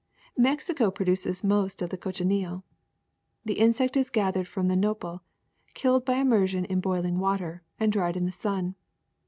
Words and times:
Mexico 0.39 0.89
produces 0.89 1.43
most 1.43 1.79
of 1.79 1.91
the 1.91 1.95
cochineal. 1.99 2.63
The 3.45 3.59
insect 3.59 3.95
is 3.95 4.09
gathered 4.09 4.47
from 4.47 4.67
the 4.67 4.75
nopal, 4.75 5.21
killed 5.75 6.05
by 6.05 6.15
immersion 6.15 6.65
in 6.65 6.79
boiling 6.81 7.19
water, 7.19 7.61
and 7.79 7.91
dried 7.91 8.17
in 8.17 8.25
the 8.25 8.31
sun. 8.31 8.73